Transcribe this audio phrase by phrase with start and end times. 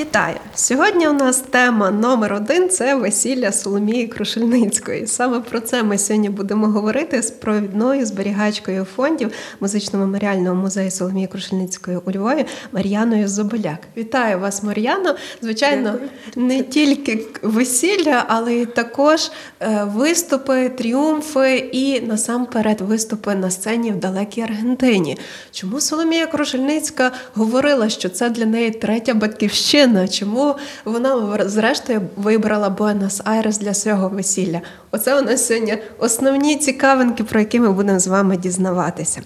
[0.00, 0.36] Вітаю!
[0.54, 5.06] Сьогодні у нас тема номер один це весілля Соломії Крушельницької.
[5.06, 11.96] Саме про це ми сьогодні будемо говорити з провідною зберігачкою фондів музично-меморіального музею Соломії Крушельницької
[11.96, 13.78] у Львові Мар'яною Зоболяк.
[13.96, 15.16] Вітаю вас, Мар'яно.
[15.42, 15.94] Звичайно,
[16.36, 23.96] не тільки весілля, але й також е, виступи, тріумфи і насамперед виступи на сцені в
[23.96, 25.18] далекій Аргентині.
[25.52, 29.89] Чому Соломія Крушельницька говорила, що це для неї третя батьківщина?
[30.08, 34.60] Чому вона зрештою вибрала Буенос-Айрес для свого весілля?
[34.90, 39.20] Оце у нас сьогодні основні цікавинки, про які ми будемо з вами дізнаватися.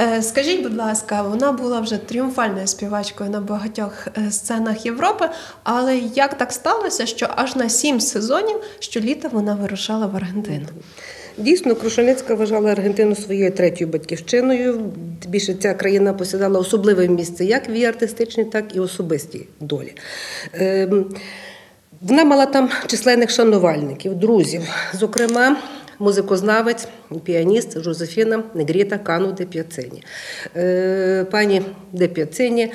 [0.00, 5.28] Е, Скажіть, будь ласка, вона була вже тріумфальною співачкою на багатьох е, сценах Європи,
[5.62, 10.66] але як так сталося, що аж на сім сезонів щоліта вона вирушала в Аргентину?
[11.38, 14.92] Дійсно, Крушельницька вважала Аргентину своєю третьою батьківщиною.
[15.28, 19.94] Більше ця країна посідала особливе місце як в її артистичній, так і особистій долі.
[20.52, 21.06] Ем,
[22.00, 24.62] Вона мала там численних шанувальників, друзів,
[24.94, 25.56] зокрема.
[25.98, 26.88] Музикознавець,
[27.24, 30.02] піаніст Жозефіна Негріта Кану де П'яцині.
[30.56, 32.72] Е, Пані де П'яцині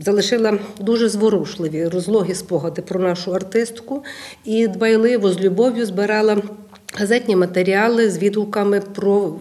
[0.00, 4.04] залишила дуже зворушливі розлогі спогади про нашу артистку
[4.44, 6.36] і дбайливо з любов'ю збирала
[6.94, 9.34] газетні матеріали з відгуками про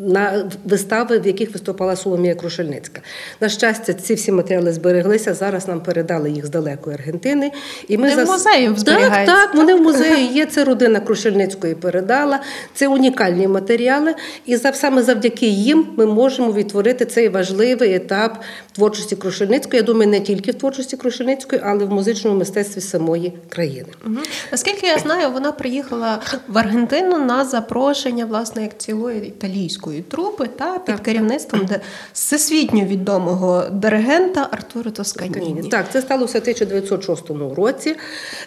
[0.00, 3.00] на вистави, в яких виступала Соломія Крушельницька.
[3.40, 5.34] На щастя, ці всі матеріали збереглися.
[5.34, 7.52] Зараз нам передали їх з далекої Аргентини.
[7.88, 10.46] І Вони в зас- музеї так, так, вони в музеї є.
[10.46, 12.40] Це родина Крушельницької передала.
[12.74, 14.14] Це унікальні матеріали.
[14.46, 18.38] І за саме завдяки їм ми можемо відтворити цей важливий етап
[18.72, 19.80] творчості Крушельницької.
[19.80, 23.88] Я думаю, не тільки в творчості Крушельницької, але в музичному мистецтві самої країни.
[24.04, 24.18] Мгм.
[24.52, 30.78] Наскільки я знаю, вона приїхала в Аргентину на запрошення власне як цілої італійської трупи та
[30.78, 31.80] під керівництвом де
[32.12, 35.62] всесвітньо відомого диригента Артуро Тосканіні.
[35.62, 37.96] Так, це сталося в 1906 році.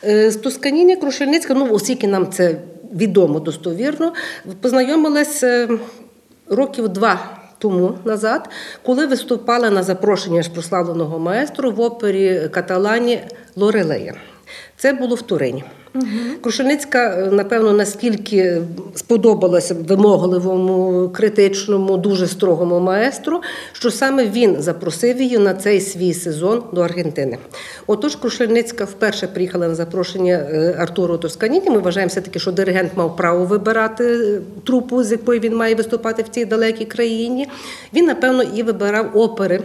[0.04, 2.56] Е, З Тосканіні Крушельницька, ну оскільки нам це
[2.96, 4.14] відомо достовірно,
[4.62, 5.70] познайомилась е,
[6.50, 7.40] років два.
[7.58, 8.50] Тому назад,
[8.86, 13.20] коли виступала на запрошення ж прославленого маестру в опері Каталані
[13.56, 14.14] Лорелея.
[14.78, 15.64] Це було в Турині.
[15.96, 16.06] Угу.
[16.42, 18.62] Крушельницька, е, напевно, наскільки
[18.96, 23.42] сподобалася вимогливому, критичному, дуже строгому маестру,
[23.74, 27.38] що саме він запросив її на цей свій сезон до Аргентини.
[27.88, 31.70] Отож, Крушельницька вперше приїхала на запрошення е, Артуру Тосканіні.
[31.70, 36.24] Ми вважаємо все-таки, що диригент мав право вибирати е, трупу, з якою він має виступати
[36.24, 37.48] в цій далекій країні.
[37.94, 39.62] Він, напевно, і вибирав опери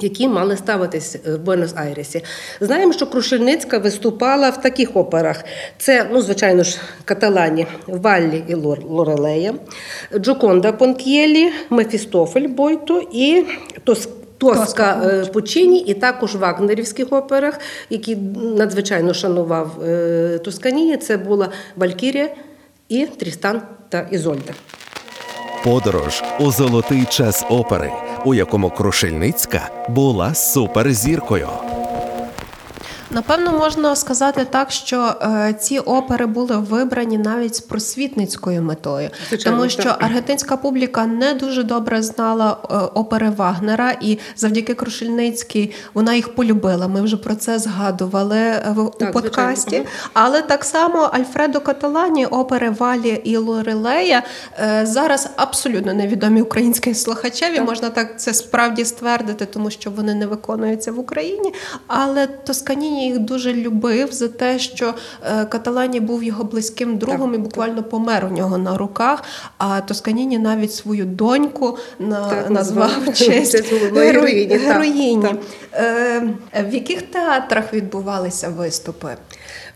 [0.00, 2.24] які мали ставитись в Буенос-Айресі.
[2.60, 5.44] Знаємо, що Крушельницька виступала в таких операх:
[5.78, 9.54] це, ну, звичайно ж, Каталані, Валлі і Лор- Лорелея,
[10.16, 13.44] Джоконда Понк'єлі, Мефістофель Бойто і
[13.84, 14.08] Тос.
[14.38, 17.60] Тоска е, Пучині і також в вагнерівських операх,
[17.90, 18.16] які
[18.56, 22.28] надзвичайно шанував е, Це була Валькірія
[22.88, 24.52] і Трістан та Ізольда.
[25.64, 27.92] Подорож у золотий час опери,
[28.28, 31.48] у якому Крушельницька була суперзіркою.
[33.10, 39.58] Напевно, можна сказати так, що е, ці опери були вибрані навіть з просвітницькою метою, Звичайно,
[39.58, 40.02] тому що так.
[40.02, 46.88] аргентинська публіка не дуже добре знала е, опери Вагнера, і завдяки Крушельницькій вона їх полюбила.
[46.88, 49.70] Ми вже про це згадували е, в у подкасті.
[49.70, 49.86] звичайно.
[50.12, 54.22] Але так само Альфредо Каталані, опери Валі і Лорелея
[54.60, 57.60] е, зараз абсолютно невідомі українським слухачеві.
[57.60, 61.54] Можна так це справді ствердити, тому що вони не виконуються в Україні.
[61.86, 67.38] Але Тосканіні їх дуже любив за те, що е, Каталані був його близьким другом і
[67.38, 69.24] буквально помер у нього на руках.
[69.58, 75.22] А Тосканіні навіть свою доньку на, Так, назвав в честь героїні, так, героїні.
[75.22, 75.36] так.
[75.74, 79.16] Е, в яких театрах відбувалися виступи?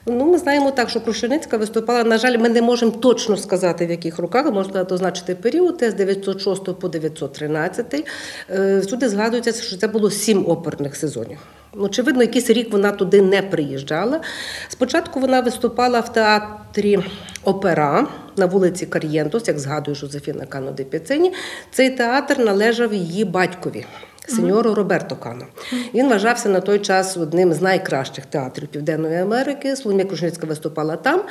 [0.07, 2.05] Ну, ми знаємо так, що Крушельницька виступала.
[2.05, 6.65] На жаль, ми не можемо точно сказати, в яких роках, можна означити період, з 906
[6.65, 8.05] по 913.
[8.51, 11.39] Е, Всюди згадується, що це було сім оперних сезонів.
[11.77, 14.21] Очевидно, якийсь рік вона туди не приїжджала.
[14.69, 16.99] Спочатку вона виступала в театрі
[17.45, 21.33] Опера на вулиці Кар'єнтос, як згадує Жозефіна Каноди Піцині.
[21.71, 23.85] Цей театр належав її батькові.
[24.29, 25.47] Сеньору Роберто Кано.
[25.95, 29.77] Він вважався на той час одним з найкращих театрів Південної Америки.
[29.77, 31.23] Соломія Крушницька виступала там.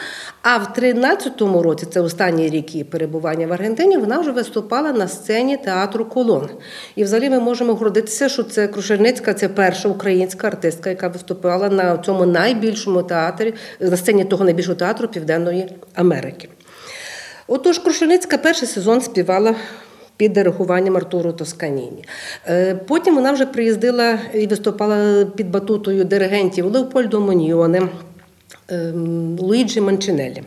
[0.42, 5.08] А в 13-му році, це останній рік її перебування в Аргентині, вона вже виступала на
[5.08, 6.50] сцені театру Колон.
[6.96, 11.98] І взагалі ми можемо гордитися, що це Крушельницька, це перша українська артистка, яка виступала на
[11.98, 16.50] цьому найбільшому театрі, на сцені того найбільшого театру Південної Америки.
[17.48, 19.56] Отож, Крушельницька перший сезон співала
[20.22, 22.04] під диригуванням Артуру Тосканіні.
[22.48, 27.82] Е, Потім вона вже приїздила і виступала під батутою диригентів Леопольдо Моньйоне,
[28.70, 30.44] ем, Луїджі Манчинелі.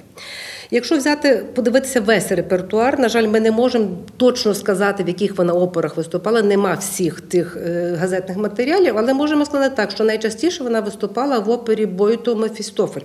[0.70, 5.52] Якщо взяти, подивитися весь репертуар, на жаль, ми не можемо точно сказати, в яких вона
[5.52, 6.42] операх виступала.
[6.42, 11.50] Нема всіх тих е, газетних матеріалів, але можемо сказати так, що найчастіше вона виступала в
[11.50, 13.00] опері Бойто Мефістофель.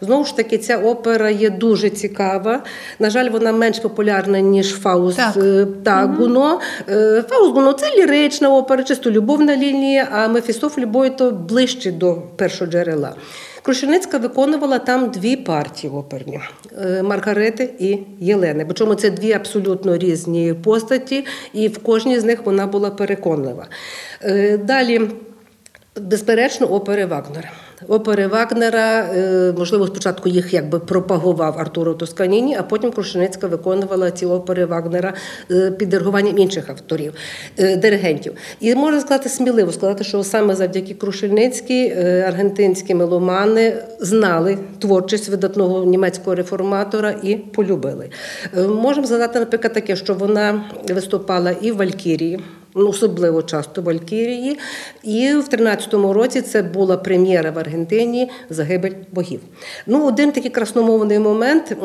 [0.00, 2.62] Знову ж таки, ця опера є дуже цікава.
[2.98, 5.36] На жаль, вона менш популярна, ніж Фауст Так.
[5.36, 6.60] е, та Гуно.
[6.88, 12.70] Е, Фауст Гуно це лірична опера, чисто любовна лінія, а Мефістофель Бойто ближче до першого
[12.70, 13.14] джерела.
[13.68, 16.40] Крушельницька виконувала там дві партії оперні
[16.72, 18.64] Маргарети Маргарити і Єлени.
[18.64, 23.66] Причому це дві абсолютно різні постаті, і в кожній з них вона була переконлива.
[24.22, 25.00] Е, Далі,
[25.96, 27.50] безперечно, опери Вагнера.
[27.86, 34.26] Опери Вагнера, е, можливо, спочатку їх якби пропагував Артуро Тосканіні, а потім Крушеницька виконувала ці
[34.26, 35.14] опери Вагнера
[35.50, 37.12] е, під диригуванням інших авторів,
[37.58, 38.32] е, диригентів.
[38.60, 41.92] І можна сказати сміливо сказати, що саме завдяки Крушельницькій
[42.26, 48.10] аргентинські меломани знали творчість видатного німецького реформатора і полюбили.
[48.68, 52.40] Можемо згадати, наприклад, таке, що вона виступала і в Валькірії.
[52.74, 54.58] Ну, Особливо часто Валькірії.
[55.02, 59.40] І в 13-му році це була прем'єра в Аргентині Загибель богів.
[59.86, 61.76] Ну, один такий красномовний момент,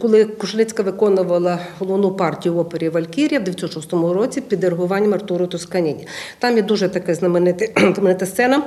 [0.00, 6.06] коли Кушелицька виконувала головну партію в опері Валькірія в 906 році під диригуванням Артуру Тосканіні.
[6.38, 8.62] Там є дуже така знаменита, сцена.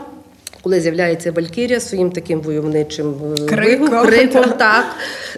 [0.62, 4.58] Коли з'являється Валькірія своїм таким войовничим е, Криком, криком так.
[4.58, 4.86] так.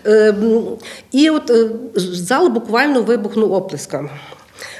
[0.05, 0.35] Е,
[1.11, 4.09] І от е, зал буквально вибухнув оплесками.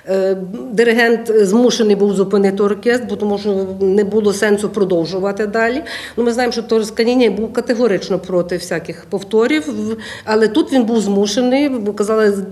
[0.09, 0.37] Е,
[0.71, 5.83] Диригент змушений був зупинити оркестр, бо тому що не було сенсу продовжувати далі.
[6.17, 9.73] Ну, ми знаємо, що Тосканіні був категорично проти всяких повторів,
[10.25, 12.45] але тут він був змушений, бо казали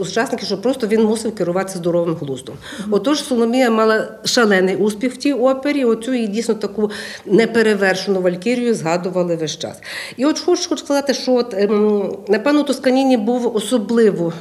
[0.00, 2.54] учасники, що просто він мусив керуватися здоровим глуздом.
[2.90, 5.84] Отож, Соломія мала шалений успіх в тій опері.
[5.84, 6.90] Оцю її дійсно таку
[7.26, 9.80] неперевершену валькірію згадували весь час.
[10.16, 14.32] І от хочу, хочу сказати, що от, ем, напевно Тосканіні був особливо.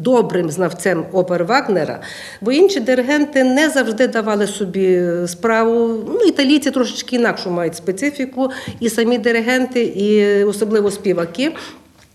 [0.00, 2.00] Добрим знавцем опер Вагнера,
[2.40, 6.04] бо інші диригенти не завжди давали собі справу.
[6.08, 8.50] Ну, італійці трошечки інакшу мають специфіку,
[8.80, 11.52] і самі диригенти, і особливо співаки.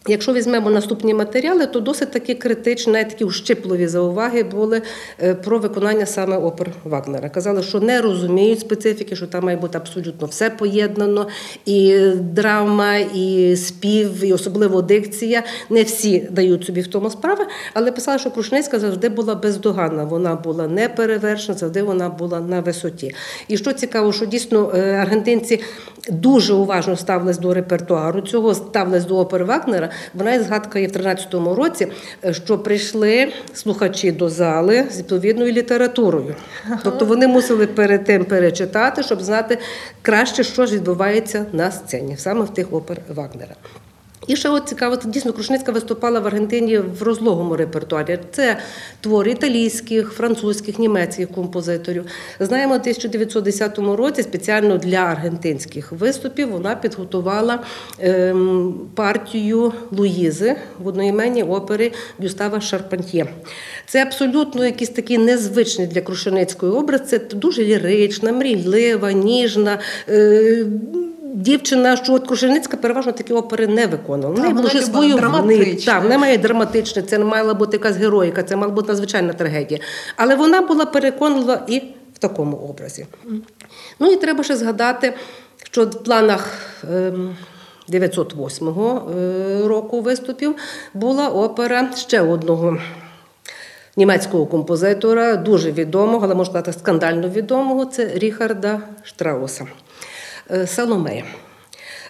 [0.07, 4.81] Якщо візьмемо наступні матеріали, то досить такі критичні, навіть такі ущипливі зауваги були
[5.23, 7.29] е, про виконання саме опер Вагнера.
[7.29, 11.27] Казали, що не розуміють специфіки, що там має бути абсолютно все поєднано,
[11.65, 15.43] і драма, і спів, і особливо дикція.
[15.69, 20.03] Не всі дають собі в тому справи, але писали, що Крушницька завжди була бездоганна.
[20.03, 23.15] Вона була не перевершена, завжди вона була на висоті.
[23.47, 25.61] І що цікаво, що дійсно е, аргентинці
[26.09, 29.89] дуже уважно ставились до репертуару цього, ставились до опери Вагнера.
[30.13, 31.87] Вона і згадкає в 13-му році,
[32.25, 36.35] е, що прийшли слухачі до зали з відповідною літературою.
[36.83, 39.57] Тобто вони мусили перед тим перечитати, щоб знати
[40.01, 43.55] краще, що ж відбувається на сцені, саме в тих опер Вагнера.
[44.27, 48.19] І ще от цікаво, дійсно Крушницька виступала в Аргентині в розлогому репертуарі.
[48.31, 48.57] Це
[49.01, 52.05] твори італійських, французьких, німецьких композиторів.
[52.39, 57.59] Знаємо, у 1910 році спеціально для аргентинських виступів вона підготувала
[57.99, 63.25] ем, партію Луїзи в одноіменній опери Гюстава Шарпантьє.
[63.85, 67.01] Це абсолютно якийсь такий незвичний для Крушеницької образ.
[67.07, 69.79] Це дуже лірична, мрійлива, ніжна.
[71.35, 74.39] Дівчина, що от Крушельницька переважно такі опери не виконувала.
[74.41, 75.19] Неї вона бойове.
[75.19, 75.93] драматична.
[75.93, 79.79] Так, вона має драматичне, це не мала бути якась героїка, це мала бути надзвичайна трагедія.
[80.15, 81.79] Але вона була переконлива і
[82.13, 83.05] в такому образі.
[83.99, 85.13] Ну і треба ще згадати,
[85.63, 86.53] що в планах.
[86.93, 87.35] ем,
[87.87, 90.55] 908 е, року виступів
[90.93, 92.77] була опера ще одного
[93.97, 99.67] німецького композитора, дуже відомого, але можна сказати, скандально відомого це Ріхарда Штрауса.
[100.51, 101.23] Е, Саломея.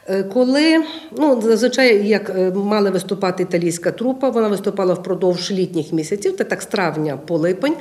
[0.07, 0.83] Е, Коли
[1.17, 6.61] ну зазвичай як е, мала виступати італійська трупа, вона виступала впродовж літніх місяців, це так
[6.61, 7.75] з травня по липень.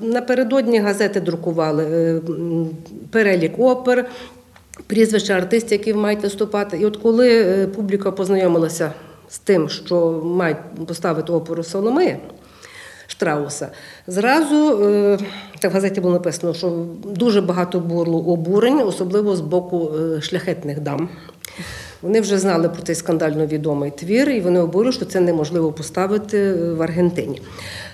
[0.00, 2.20] Напередодні газети друкували
[3.10, 4.08] перелік опер,
[4.86, 6.78] прізвища артистів, які мають виступати.
[6.78, 7.44] І от коли
[7.76, 8.92] публіка познайомилася
[9.28, 12.18] з тим, що мають поставити оперу Соломея,
[13.12, 13.68] Штрауса.
[14.06, 15.18] Зразу е,
[15.68, 21.08] в газеті було написано, що дуже багато було обурень, особливо з боку е, шляхетних дам.
[22.02, 26.38] Вони вже знали про цей скандально відомий твір, і вони обурили, що це неможливо поставити
[26.38, 27.42] е, в Аргентині.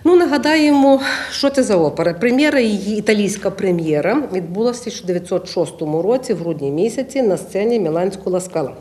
[0.04, 2.14] Ну, нагадаємо, що це за опера.
[2.14, 8.72] Прем'єра, її італійська прем'єра відбулася в 1906 році, в грудні місяці, на сцені Міланського Ласкала.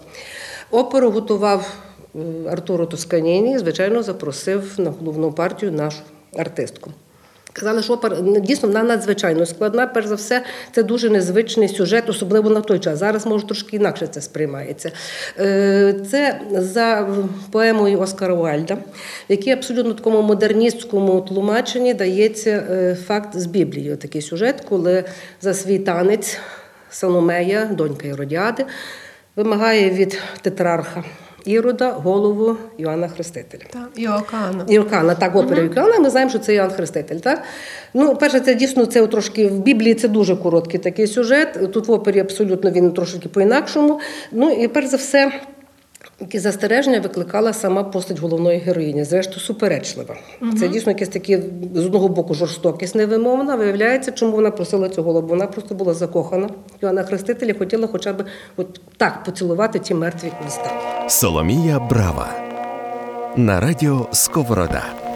[0.72, 1.74] Оперу готував
[2.52, 6.00] Артуро Тосканіні, звичайно, запросив на головну партію нашу
[6.36, 6.92] артистку.
[7.60, 9.88] Казали, що опера ну, дійсно вона надзвичайно складна.
[9.88, 13.00] Перш за все, це дуже незвичний сюжет, особливо на той час.
[13.00, 14.92] Зараз може трошки інакше це сприймається.
[15.40, 17.08] Е, Це за
[17.52, 18.80] поемою Оскара Уальда, в
[19.30, 23.96] якій абсолютно такому модерністському тлумаченні дається е, факт з Біблії.
[23.96, 25.04] Такий сюжет, коли
[25.42, 26.38] за свій танець
[26.90, 28.66] Соломея, донька Іродіади,
[29.36, 31.04] вимагає від тетрарха
[31.48, 33.62] Ірода голову Йоанна Хрестителя.
[33.74, 34.66] Так, Йоакана.
[34.68, 37.16] Іокана, так, опера Іокана, ми знаємо, що це Йоанн Хреститель.
[37.16, 37.44] Так?
[37.94, 41.72] Ну, перше, це дійсно це трошки в Біблії це дуже короткий такий сюжет.
[41.74, 44.00] Тут в опері абсолютно він трошки по-інакшому.
[44.32, 45.32] Ну і перш за все.
[46.20, 50.16] Які застереження викликала сама постать головної героїні, зрештою суперечлива.
[50.60, 51.42] Це дійсно якесь таке
[51.74, 53.56] з одного боку жорстокість невимовна.
[53.56, 55.28] Виявляється, чому вона просила цього голову.
[55.28, 56.50] Вона просто була закохана.
[56.82, 58.26] Йоанна Хрестителя хотіла хоча б
[58.58, 60.72] от так поцілувати ті мертві міста.
[61.10, 62.30] Соломія Брава
[63.36, 65.07] на радіо Сковорода.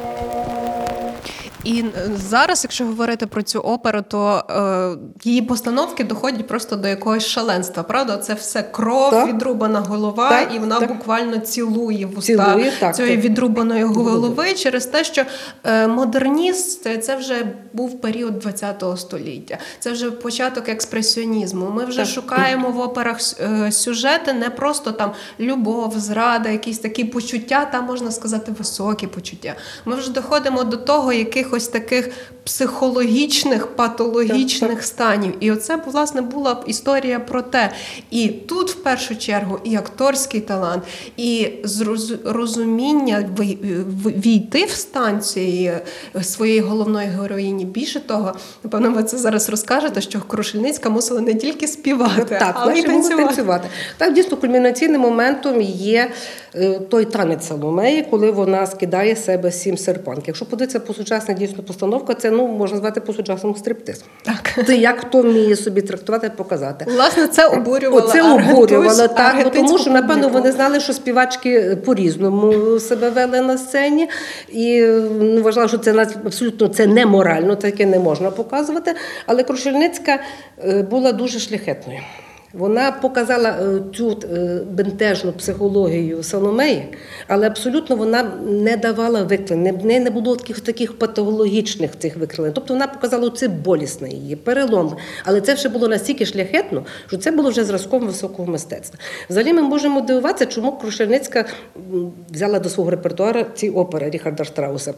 [1.63, 6.87] І е, зараз, якщо говорити про цю оперу, то е, її постановки доходять просто до
[6.87, 7.83] якогось шаленства.
[7.83, 9.27] Правда, це все кров, Так.
[9.27, 10.89] відрубана голова, Так, і вона так.
[10.93, 15.23] буквально цілує вуста цієї відрубаної голови через те, що
[15.63, 19.57] е, модерніст це- вже був період ХХ століття.
[19.79, 21.69] Це вже початок експресіонізму.
[21.69, 22.07] Ми вже Так.
[22.07, 28.11] шукаємо в операх е, сюжети не просто там любов, зрада, якісь такі почуття, там можна
[28.11, 29.55] сказати високі почуття.
[29.85, 31.13] Ми вже доходимо до того,
[31.51, 32.09] якихось таких
[32.43, 35.33] психологічних, патологічних Так, станів.
[35.39, 37.71] І оце власне була б історія про те.
[38.11, 40.83] І тут, в першу чергу, і акторський талант,
[41.17, 41.49] і
[42.25, 43.29] розуміння
[44.05, 45.67] війти в стан цієї
[46.15, 47.65] е, своєї головної героїні.
[47.65, 52.79] Більше того, напевно, ви це зараз розкажете, що Крушельницька мусила не тільки співати, Так, але
[52.79, 53.25] й танцювати.
[53.25, 53.67] танцювати.
[53.97, 56.11] Так, дійсно, кульмінаційним моментом є
[56.55, 60.23] е, той танець Соломеї, коли вона скидає з себе сім серпанки.
[60.27, 64.03] Якщо подивитися по сучасна дійсно постановка, це ну можна звати по сучасному стриптиз.
[64.23, 64.65] Так.
[64.67, 66.85] Це як хто вміє собі трактувати, показати.
[66.89, 72.79] Власне, це обурювало аргентусь- обурювало так, бо тому що напевно вони знали, що співачки по-різному
[72.79, 74.09] себе вели на сцені,
[74.49, 74.81] і
[75.21, 78.95] ну, вважали, що це абсолютно це неморально, таке не можна показувати.
[79.25, 80.19] Але Крушельницька
[80.65, 81.99] е, була дуже шляхетною.
[82.53, 86.87] Вона показала е, цю е, бентежну психологію Соломеї,
[87.27, 92.53] але абсолютно вона не давала виклин, не, не- не було таких, таких патологічних цих викривлень.
[92.53, 94.95] Тобто вона показала це болісне її, перелом.
[95.25, 98.99] Але це вже було настільки шляхетно, що це було вже зразком високого мистецтва.
[99.29, 101.45] Взагалі ми можемо дивуватися, чому Крушельницька
[102.31, 104.93] взяла до свого репертуару ці опери Ріхарда Штрауса.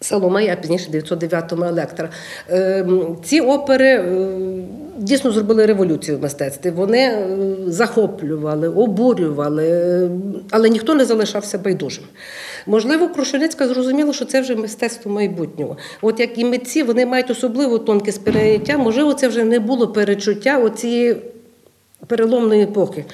[0.00, 2.08] Соломея, а пізніше 909-му Електра.
[2.48, 4.28] Ем, Ці опери е,
[4.98, 6.70] дійсно зробили революцію в мистецтві.
[6.70, 7.28] Вони е,
[7.66, 10.10] захоплювали, обурювали, е,
[10.50, 12.04] але ніхто не залишався байдужим.
[12.66, 15.76] Можливо, Крушельницька зрозуміла, що це вже мистецтво майбутнього.
[16.02, 20.58] От як і митці, вони мають особливо тонке сприйняття, можливо, це вже не було перечуття
[20.58, 21.16] оцієї
[22.06, 23.04] переломної епохи.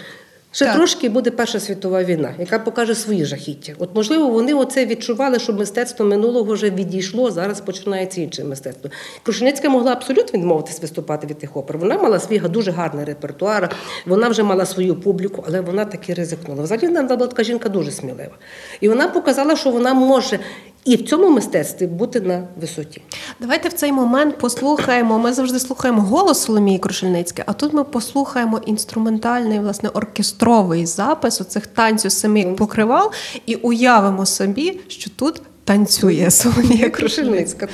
[0.54, 0.74] Ще Так.
[0.74, 3.72] трошки буде Перша світова війна, яка покаже свої жахіття.
[3.78, 7.30] От можливо, вони оце відчували, що мистецтво минулого вже відійшло.
[7.30, 8.90] Зараз починається інше мистецтво.
[9.22, 11.78] Крушеницька могла абсолютно відмовитись виступати від тих опер.
[11.78, 13.70] Вона мала свій дуже гарний репертуар,
[14.06, 16.62] вона вже мала свою публіку, але вона таки ризикнула.
[16.62, 18.36] Взагалі вона була така жінка дуже смілива.
[18.80, 20.38] І вона показала, що вона може
[20.84, 23.02] і в цьому мистецтві бути на висоті.
[23.40, 25.18] Давайте в цей момент послухаємо.
[25.18, 31.66] Ми завжди слухаємо голос Соломії Крушельницької, а тут ми послухаємо інструментальний, власне, оркестровий запис оцих
[31.66, 33.12] танцю семи покривал
[33.46, 37.68] і уявимо собі, що тут танцює Соломія Крушельницька.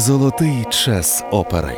[0.00, 1.76] Золотий час опери.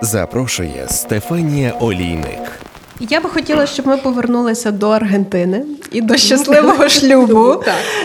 [0.00, 2.60] Запрошує Стефанія Олійник.
[3.00, 7.62] Я би хотіла, щоб ми повернулися до Аргентини і до щасливого шлюбу,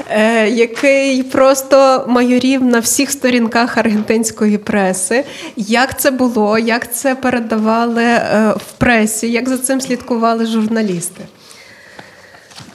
[0.10, 5.24] е, який просто майорів на всіх сторінках аргентинської преси.
[5.56, 11.22] Як це було, як це передавали е, в пресі, як за цим слідкували журналісти?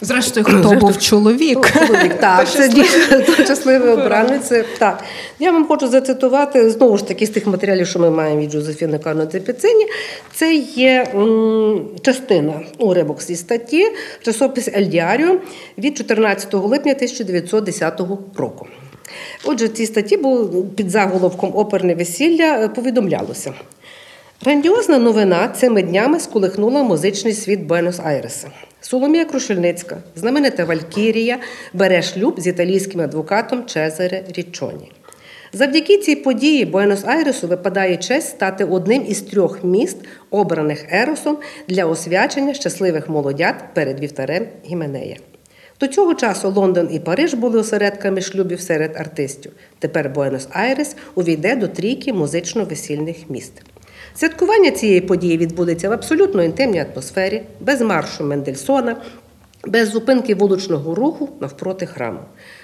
[0.00, 1.72] Зрештою, хто був чоловік?
[1.72, 4.52] Чоловік, так, це дійсно щасливий обранець.
[4.78, 5.04] Так.
[5.38, 8.98] Я вам хочу зацитувати знову ж таки з тих матеріалів, що ми маємо від Жозефіни
[8.98, 9.86] Карно Цепіцині.
[10.34, 13.86] Це є м, частина уривок зі статті
[14.22, 15.40] часопис Ель Діаріо
[15.78, 18.00] від 14 липня 1910
[18.36, 18.66] року.
[19.44, 23.52] Отже, в цій статті був під заголовком Оперне весілля повідомлялося.
[24.44, 28.46] Грандіозна новина цими днями сколихнула музичний світ Буенос-Айреса.
[28.86, 31.38] Соломія Крушельницька, знаменита Валькірія,
[31.72, 34.92] бере шлюб з італійським адвокатом Чезаре Річоні.
[35.52, 39.96] Завдяки цій події Буенос-Айресу випадає честь стати одним із трьох міст,
[40.30, 45.16] обраних Еросом для освячення щасливих молодят перед вівтарем Гіменея.
[45.80, 49.52] До цього часу Лондон і Париж були осередками шлюбів серед артистів.
[49.78, 53.52] Тепер Буенос-Айрес увійде до трійки музично-весільних міст.
[54.16, 58.96] Святкування цієї події відбудеться в абсолютно інтимній атмосфері, без маршу Мендельсона,
[59.66, 62.18] без зупинки вуличного руху навпроти храму.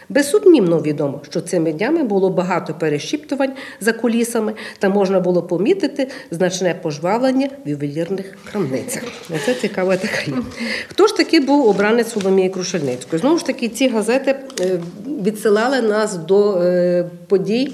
[0.09, 6.75] Безсумнівно відомо, що цими днями було багато перешіптувань за кулісами, та можна було помітити значне
[6.75, 9.03] пожвавлення в ювелірних крамницях.
[9.47, 10.43] Це цікава така.
[10.89, 13.21] Хто ж таки був обранець Соломії Крушельницької?
[13.21, 14.81] Знову ж таки, ці газети е,
[15.25, 17.73] відсилали нас до е, подій.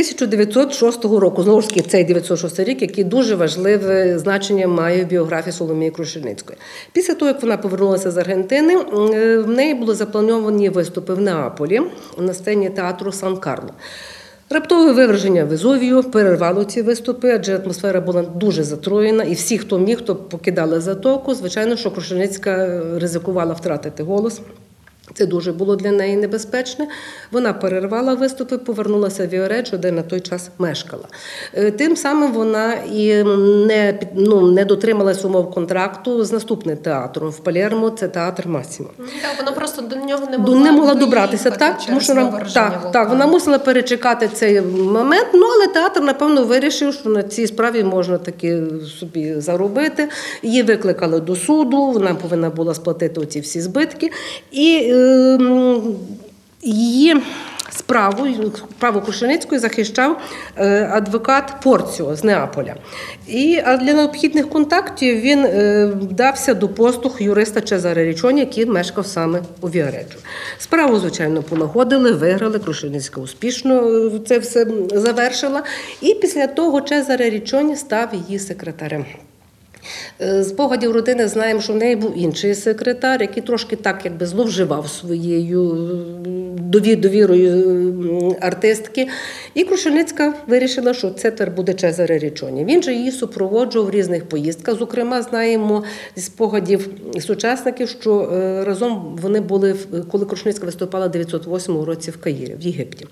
[0.00, 5.52] 1906 року, знову ж таки, цей 906 рік, який дуже важливе значення має в біографії
[5.52, 6.58] Соломії Крушельницької.
[6.92, 8.76] Після того, як вона повернулася з Аргентини,
[9.14, 11.80] е, в неї були заплановані виступи в Неаполі
[12.18, 13.70] на сцені театру Сан-Карло.
[14.50, 19.98] Раптове виверження Везувію перервало ці виступи, адже атмосфера була дуже затроєна, і всі, хто міг,
[19.98, 24.40] хто покидали затоку, звичайно, що Крушельницька ризикувала втратити голос.
[25.14, 26.88] Це дуже було для неї небезпечне.
[27.32, 31.04] Вона перервала виступи, повернулася в Віореджо, де на той час мешкала.
[31.54, 33.24] Е, Тим самим вона і
[33.66, 38.88] не, ну, не дотрималась умов контракту з наступним театром в Палермо, це театр Масімо.
[38.98, 41.78] Так, вона просто до нього не могла, не могла добратися, так?
[41.86, 45.26] Тому що вона, так, так, вона мусила перечекати цей момент.
[45.34, 48.62] Ну але театр, напевно, вирішив, що на цій справі можна таки
[49.00, 50.08] собі заробити.
[50.42, 54.10] Її викликали до суду, вона повинна була сплатити оці всі збитки.
[54.50, 54.99] І ем,
[56.62, 57.16] її
[57.90, 60.20] справу, справу Крушеницької захищав
[60.56, 62.74] е, адвокат Порціо з Неаполя.
[63.28, 69.06] І а для необхідних контактів він е, вдався до послуг юриста Чезаре Річоні, який мешкав
[69.06, 70.18] саме у Віареджо.
[70.58, 72.58] Справу, звичайно, полагодили, виграли.
[72.58, 75.62] Крушеницька успішно е, це все завершила.
[76.00, 79.04] І після того Чезаре Річоні став її секретарем.
[80.20, 84.26] Е, З погадів родини знаємо, що в неї був інший секретар, який трошки так якби
[84.26, 85.88] зловживав своєю
[86.96, 89.08] довірою артистки.
[89.54, 92.64] І Крушельницька вирішила, що це тепер буде Чезаре Річоні.
[92.64, 94.78] Він же її супроводжував в різних поїздках.
[94.78, 95.84] Зокрема, знаємо
[96.16, 96.88] з спогадів
[97.20, 99.76] сучасників, що е, разом вони були,
[100.10, 103.06] коли Крушельницька виступала в 908 році в Каїрі, в Єгипті.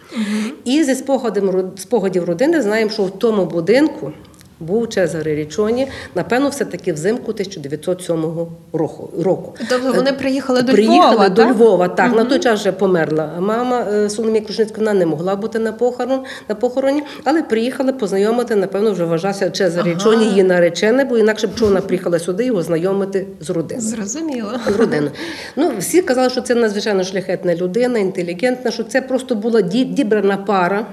[0.65, 4.13] І зі спогадом, спогадів родини знаємо, що в тому будинку
[4.61, 8.25] був Чезаре Річоні, напевно, все-таки взимку 1907
[8.73, 9.11] року.
[9.23, 9.55] року.
[9.69, 11.45] Тобто вони приїхали до Приїхали Львова, до?
[11.45, 11.89] Львова.
[11.89, 15.73] Так, на той час вже померла мама е, Соломії Крушницької, вона не могла бути на
[15.73, 21.47] похорон, на похороні, але приїхали познайомити, напевно, вже вважався Чезаре Річоні, її наречене, бо інакше
[21.47, 23.89] б чого вона приїхала сюди його знайомити з родиною.
[23.89, 24.51] Зрозуміло.
[24.67, 25.11] З родиною.
[25.57, 30.37] Ну, всі казали, що це надзвичайно шляхетна людина, інтелігентна, що це просто була ді- дібрана
[30.37, 30.87] пара.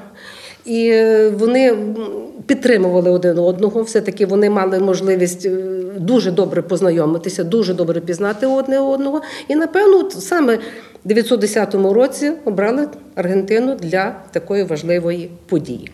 [0.66, 1.78] І е, вони
[2.46, 3.82] підтримували один одного.
[3.82, 5.50] Все-таки вони мали можливість е,
[5.98, 9.22] дуже добре познайомитися, дуже добре пізнати одне одного.
[9.48, 10.60] І, напевно, саме в
[11.08, 15.92] 910 році обрали Аргентину для такої важливої події.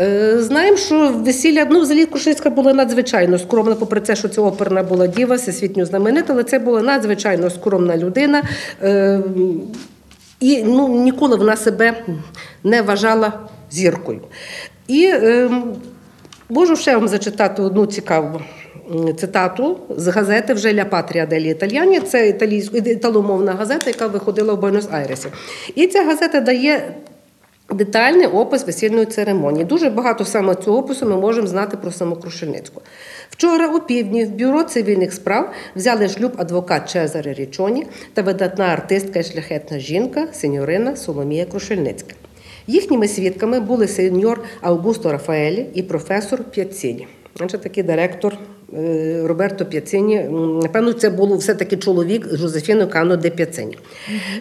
[0.00, 4.82] Е, Знаємо, що весілля, ну, взагалі Кушицька була надзвичайно скромна, попри те, що це оперна
[4.82, 8.42] була діва, всесвітньо знаменита, але це була надзвичайно скромна людина.
[10.40, 11.94] І ну, ніколи вона себе
[12.64, 13.32] не вважала
[13.72, 14.20] зіркою.
[14.88, 15.50] І е,
[16.48, 18.40] можу ще вам зачитати одну цікаву
[19.16, 22.00] цитату з газети вже Ля Патрія делі Італіані.
[22.00, 22.28] Це
[22.84, 25.26] італомовна газета, яка виходила в Буенос-Айресі.
[25.74, 26.94] І ця газета дає.
[27.70, 29.64] Детальний опис весільної церемонії.
[29.64, 32.82] Дуже багато саме цього опису ми можемо знати про саму Крушельницьку.
[33.30, 39.18] Вчора у півдні в бюро цивільних справ взяли шлюб адвокат Чезаре Річоні та видатна артистка
[39.18, 42.14] і шляхетна жінка, сеньорина Соломія Крушельницька.
[42.66, 47.06] Їхніми свідками були сеньор Аугусто Рафаелі і професор П'яціні.
[47.36, 48.38] Значить, такий директор
[48.78, 50.18] е, Роберто П'яціні.
[50.62, 53.78] Напевно, це був все-таки чоловік Жозефіно Кано де П'яціні.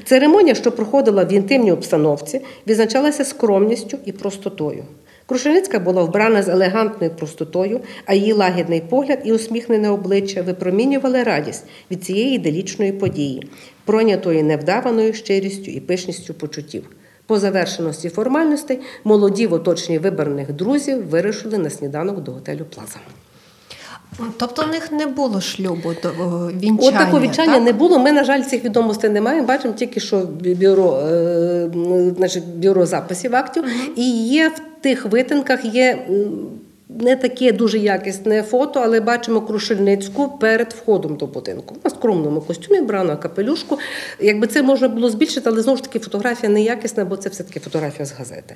[0.05, 4.84] Церемонія, що проходила в інтимній обстановці, відзначалася скромністю і простотою.
[5.25, 11.63] Крушеницька була вбрана з елегантною простотою, а її лагідний погляд і усміхнене обличчя випромінювали радість
[11.91, 13.47] від цієї іделічної події,
[13.86, 16.84] пройнятої невдаваною щирістю і пишністю почуттів.
[17.32, 22.98] По завершеності формальностей молоді в оточенні виборних друзів вирушили на сніданок до готелю Плаза.
[24.38, 26.10] Тобто в них не було шлюбу до
[26.48, 26.88] вінчання.
[26.88, 27.63] От такого вінчання так?
[27.63, 28.00] не було.
[28.00, 29.48] Ми, на жаль, цих відомостей не маємо.
[29.48, 31.70] Бачимо тільки, що бюро, е,
[32.17, 33.63] значить, бюро записів актів.
[33.96, 36.08] І є в тих витинках є.
[36.99, 41.75] Не таке дуже якісне фото, але бачимо Крушельницьку перед входом до будинку.
[41.84, 43.77] На скромному костюмі, брана капелюшку.
[44.19, 48.06] Якби це можна було збільшити, але знову ж таки фотографія неякісна, бо це все-таки фотографія
[48.06, 48.56] з газети.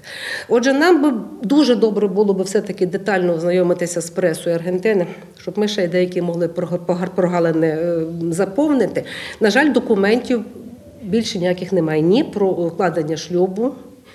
[0.50, 5.68] Отже, нам би дуже добре було б все-таки детально ознайомитися з пресою Аргентини, щоб ми
[5.68, 8.00] ще й деякі могли прога- прогалини е,
[8.32, 9.04] заповнити.
[9.40, 10.44] На жаль, документів
[11.04, 13.72] більше ніяких немає ні про укладення шлюбу.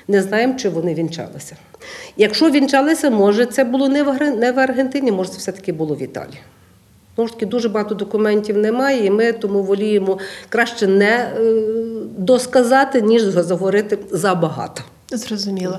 [0.09, 1.56] Не знаємо, чи вони вінчалися.
[2.16, 6.40] Якщо вінчалися, може це було не в Аргентині, може це все-таки було в Італії.
[7.14, 11.32] Тому ж таки, дуже багато документів немає, і ми тому воліємо краще не е,
[12.18, 14.82] досказати, ніж заговорити забагато.
[15.11, 15.79] Зрозуміло.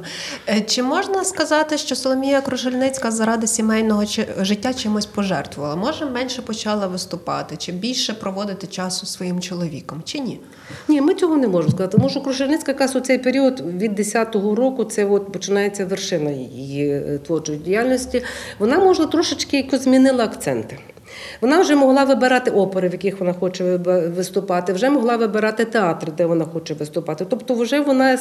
[0.50, 4.04] Е, Чи можна сказати, що Соломія Крушельницька заради сімейного
[4.41, 5.76] життя чимось пожертвувала?
[5.76, 10.39] Може, менше почала виступати, чи більше проводити часу своїм чоловіком, чи ні?
[10.88, 11.98] Ні, ми цього не можемо сказати.
[11.98, 16.89] Тому що Крушельницька якраз у цей період від 10-го року це от починається вершина її
[16.89, 18.24] е, творчої діяльності.
[18.60, 20.80] Вона, може, трошечки якось змінила акценти.
[21.41, 23.63] Вона вже могла вибирати опери, в яких вона хоче
[24.15, 27.25] виступати, вже могла вибирати театри, де вона хоче виступати.
[27.30, 28.17] Тобто, вже вона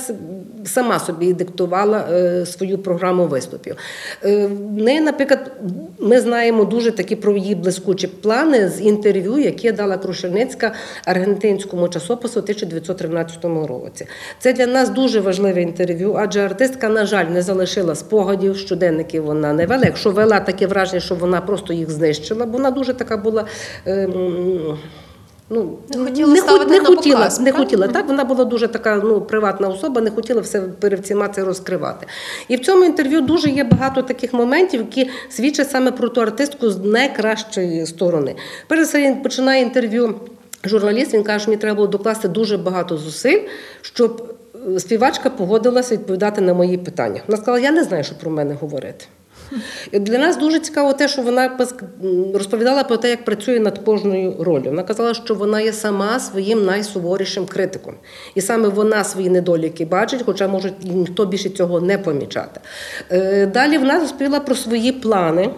[0.65, 3.77] сама собі диктувала е, свою програму виступів.
[4.25, 5.51] Е, В неї, наприклад,
[5.99, 10.73] ми знаємо дуже такі про її блискучі плани з інтерв'ю, яке дала Крушельницька
[11.05, 14.07] аргентинському часопису у 1913 році.
[14.39, 19.53] Це для нас дуже важливе інтерв'ю, адже артистка, на жаль, не залишила спогадів, щоденників вона
[19.53, 19.83] не вела.
[19.85, 23.45] Якщо вела таке враження, що вона просто їх знищила, бо вона дуже така була.
[23.87, 24.09] е,
[25.53, 27.89] Ну, Не хотіла ставити не на хотіла, показ, не хотіла.
[27.89, 32.07] Так, вона була дуже така ну, приватна особа, не хотіла все перед всіма це розкривати.
[32.49, 36.71] І в цьому інтерв'ю дуже є багато таких моментів, які свідчать саме про ту артистку
[36.71, 38.35] з найкращої сторони.
[38.69, 40.15] Перш за все, він починає інтерв'ю.
[40.65, 43.41] Журналіст він каже, що мені треба було докласти дуже багато зусиль,
[43.83, 44.35] щоб
[44.77, 47.21] е, співачка погодилася відповідати на мої питання.
[47.27, 49.05] Вона сказала, я не знаю, що про мене говорити.
[49.93, 51.59] І Для нас дуже цікаво те, що вона
[52.35, 54.71] розповідала про те, як працює над кожною ролью.
[54.71, 57.95] Вона казала, що вона є сама своїм найсуворішим критиком.
[58.35, 62.61] І саме вона свої недоліки бачить, хоча може ніхто більше цього не помічати.
[63.11, 65.51] Е, Далі вона розповіла про свої плани.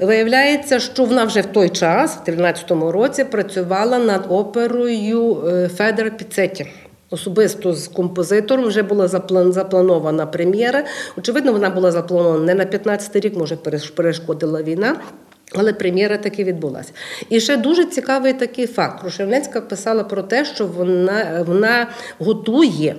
[0.00, 6.10] Виявляється, що вона вже в той час, в 13-му році, працювала над оперою е, Федера
[6.10, 6.66] Піцетті.
[7.10, 10.84] Особисто з композитором вже була заплан- запланована прем'єра.
[11.18, 13.56] Очевидно, вона була запланована не на 15-й рік, може,
[13.94, 14.96] перешкодила війна.
[15.54, 16.92] Але прем'єра таки відбулася.
[17.28, 19.00] І ще дуже цікавий такий факт.
[19.00, 22.96] Крушевницька писала про те, що вона, вона готує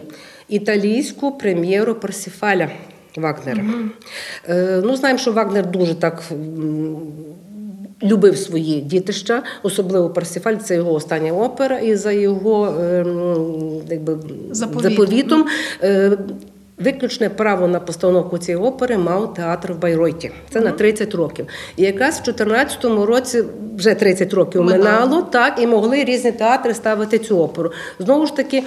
[0.50, 2.70] італійську прем'єру Парсіфаля
[3.18, 3.64] Вагнера.
[4.50, 6.24] Е, ну, знаємо, що Вагнер дуже так.
[8.04, 14.18] Любив свої дітища, особливо Парсіфаль, це його остання опера, і за його ем, якби,
[14.52, 14.92] Заповітом.
[14.92, 15.46] заповітом
[15.84, 16.18] е,
[16.80, 20.32] виключне право на постановку цієї опери мав театр в Байройті.
[20.50, 21.48] Це на 30 років.
[21.78, 23.44] І якраз в 2014 році
[23.78, 24.84] вже 30 років Минало.
[24.84, 27.72] минало, так, і могли різні театри ставити цю оперу.
[28.00, 28.64] Знову ж таки.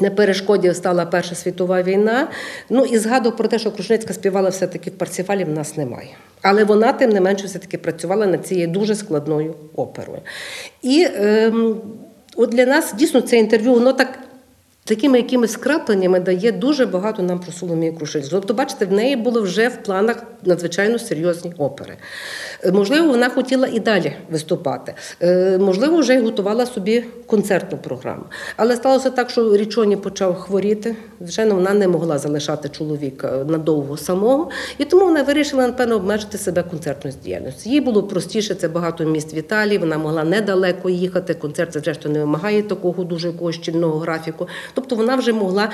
[0.00, 2.28] На перешкоді стала Перша світова війна.
[2.70, 6.08] Ну і згадок про те, що Крушницька співала все-таки в Парсіфалі, в нас немає.
[6.42, 10.20] Але вона, тим не менше, все-таки працювала над цією дуже складною оперою.
[10.82, 11.76] І ем,
[12.36, 14.18] от для нас дійсно це інтерв'ю, воно так.
[14.86, 18.36] Такими якимись скрапленнями дає дуже багато нам про Соломію Крушельницьку.
[18.36, 21.94] Тобто, бачите, в неї були вже в планах надзвичайно серйозні опери.
[22.64, 24.94] Е, Можливо, вона хотіла і далі виступати.
[25.22, 28.22] Е, Можливо, вже й готувала собі концертну програму.
[28.56, 30.96] Але сталося так, що Річоні почав хворіти.
[31.20, 36.62] Звичайно, вона не могла залишати чоловіка надовго самого, і тому вона вирішила, напевно, обмежити себе
[36.62, 37.70] концертною діяльністю.
[37.70, 41.34] Їй було простіше, це багато міст в Італії, вона могла недалеко їхати.
[41.34, 44.48] Концерт, це, зрештою, не вимагає такого дуже якогось щільного графіку.
[44.76, 45.70] Тобто вона вже могла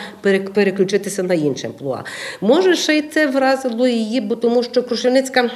[0.55, 2.03] переключитися на інше амплуа.
[2.41, 5.51] Може, ще й це вразило її, бо тому що Крушельницька.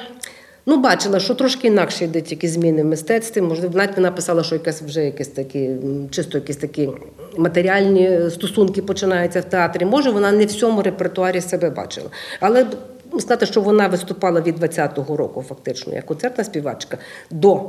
[0.68, 3.40] Ну, бачила, що трошки інакше йдуть якісь зміни в мистецтві.
[3.40, 5.70] Можливо, навіть вона писала, що якась вже якісь такі,
[6.10, 6.90] чисто якісь такі
[7.36, 9.84] матеріальні стосунки починаються в театрі.
[9.84, 12.10] Може, вона не в всьому репертуарі себе бачила.
[12.40, 12.66] Але
[13.12, 16.98] сказати, що вона виступала від 20-го року, фактично, як концертна співачка,
[17.30, 17.60] до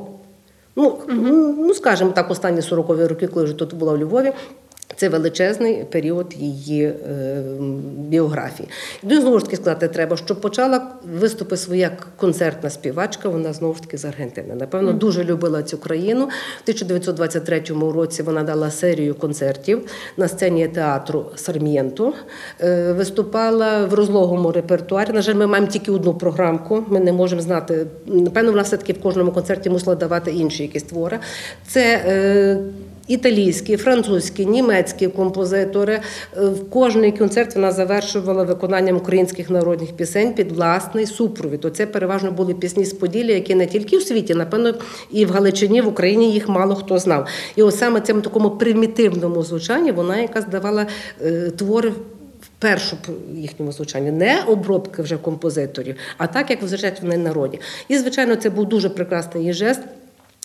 [0.80, 0.98] Ну,
[1.58, 4.32] ну скажімо так, останні 40-ві роки, коли вже тут була в Львові.
[4.96, 7.44] Це величезний період її е,
[7.98, 8.70] біографії.
[9.04, 10.88] Ну, знову ж таки сказати треба, що почала
[11.20, 14.56] виступи свої як концертна співачка, вона знову ж таки з Аргентини.
[14.56, 16.26] Напевно, дуже любила цю країну.
[16.26, 22.14] В 1923 році вона дала серію концертів на сцені театру Сарм'єнто.
[22.62, 25.12] Е, виступала в розлогому репертуарі.
[25.12, 26.84] На жаль, ми маємо тільки одну програмку.
[26.88, 27.88] Ми не можемо знати.
[28.06, 31.20] Напевно, вона все-таки в кожному концерті мусила давати інші якісь твори.
[31.68, 32.58] Це е,
[33.08, 36.00] Італійські, французькі, німецькі композитори.
[36.38, 41.66] Е, В кожний концерт вона завершувала виконанням українських народних пісень під власний супровід.
[41.66, 44.74] Оце переважно були пісні з Поділля, які не тільки у світі, напевно,
[45.12, 47.28] і в Галичині, в Україні їх мало хто знав.
[47.56, 50.86] І ось саме цьому такому примітивному звучанні вона якраз давала
[51.22, 51.92] е, твори.
[52.42, 52.98] В першу
[53.36, 57.60] їхньому звучанні не обробки вже композиторів, а так як звучать вони народі.
[57.88, 59.82] І звичайно, це був дуже прекрасний її жест.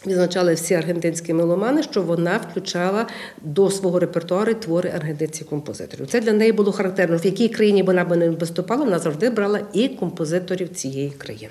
[0.06, 3.06] Відзначали всі аргентинські меломани, що вона включала
[3.42, 6.06] до свого репертуару твори аргентинських композиторів.
[6.06, 7.16] Це для неї було характерно.
[7.16, 11.48] В якій країні вона б не виступала, вона завжди брала і композиторів цієї країни.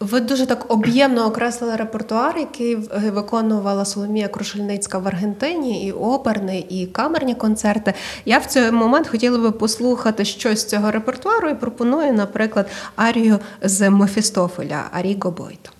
[0.00, 2.76] Ви дуже так об'ємно окреслили репертуар, який
[3.12, 7.94] виконувала Соломія Крушельницька в Аргентині, і оперні, і камерні концерти.
[8.24, 13.38] Я в цей момент хотіла би послухати щось з цього репертуару і пропоную, наприклад, арію
[13.62, 15.70] з Мефістофеля Аріго Бойто.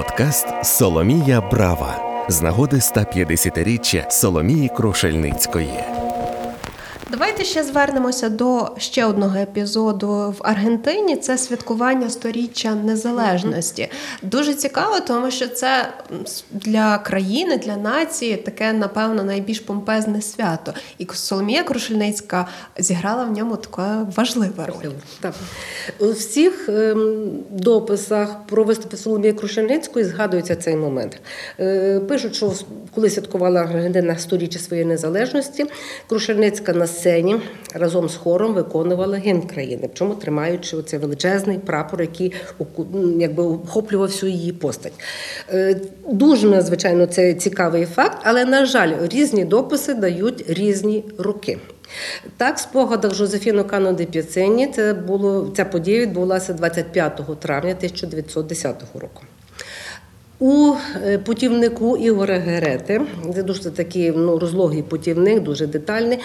[0.00, 5.99] Подкаст Соломія Брава з нагоди 150-річчя Соломії Крушельницької.
[7.40, 11.16] Давайте ще звернемося до ще одного епізоду в Аргентині.
[11.16, 13.88] Це святкування сторіччя незалежності.
[14.22, 15.88] Дуже цікаво, тому що це
[16.50, 20.74] для країни, для нації таке, напевно, найбільш помпезне свято.
[20.98, 22.46] І Соломія Крушельницька
[22.78, 24.90] зіграла в ньому таке важливе роль.
[25.20, 25.34] Так.
[25.98, 31.20] У всіх ем, дописах про виступи Соломії Крушельницької згадується цей момент.
[31.60, 32.52] Е, пишуть, що
[32.94, 35.66] коли святкувала Аргентина сторіччя своєї незалежності,
[36.06, 37.29] Крушельницька на сцені
[37.74, 42.32] разом з хором виконувала гімн країни, причому тримаючи оцей величезний прапор, який
[43.18, 44.92] якби охоплював всю її постать.
[45.52, 51.58] Е, Дуже надзвичайно це цікавий факт, але, на жаль, різні дописи дають різні роки.
[52.36, 58.84] Так, в спогадах Жозефіно Кано де Піцині це було ця подія відбулася 25 травня 1910
[58.94, 59.22] року.
[60.38, 60.74] У
[61.06, 63.00] е, путівнику Ігоря Герети,
[63.34, 66.18] це дуже такий ну, розлогий путівник, дуже детальний,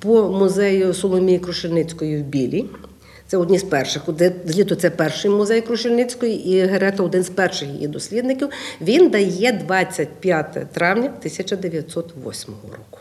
[0.00, 2.66] по музею Соломії Крушельницької в Білій.
[3.26, 4.02] Це одні з перших.
[4.44, 8.48] Зліто це перший музей Крушельницької, і Герета один з перших її дослідників.
[8.80, 12.98] Він дає 25 травня 1908 року.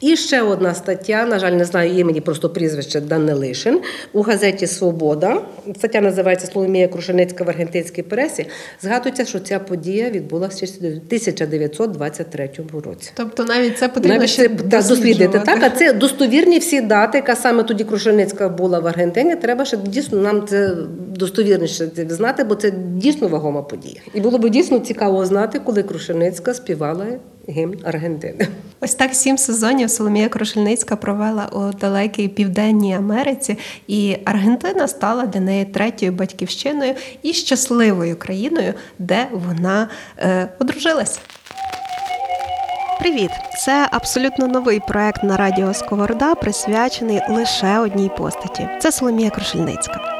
[0.00, 3.80] І ще одна стаття, на жаль, не знаю імені, просто прізвище Данилишин
[4.12, 5.42] у газеті Свобода.
[5.76, 8.46] Стаття називається Соломія Крушеницька в аргентинській пресі.
[8.82, 12.50] Згадується, що ця подія відбулася в 1923
[12.84, 13.10] році.
[13.14, 15.42] Тобто навіть це потрібно Навіть ще це та, дослідити.
[15.46, 19.36] Так, а це достовірні всі дати, яка саме тоді Крушельницька була в Аргентині.
[19.36, 20.74] Треба ще дійсно нам це
[21.16, 24.00] достовірніше це знати, бо це дійсно вагома подія.
[24.14, 27.06] І було б дійсно цікаво знати, коли Крушельницька співала
[27.48, 28.48] гімн Аргентини.
[28.80, 35.40] Ось так сім сезонів Соломія Крушельницька провела у далекій південній Америці, і Аргентина стала для
[35.40, 39.88] неї третьою батьківщиною і щасливою країною, де вона
[40.18, 41.20] е, одружилась.
[43.00, 43.30] Привіт!
[43.58, 48.68] Це абсолютно новий проект на радіо Сковорода, присвячений лише одній постаті.
[48.80, 50.19] Це Соломія Крушельницька.